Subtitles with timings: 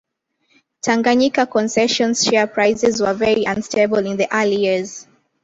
[0.81, 5.05] Tanganyika Concessions share prices were very unstable in the early years.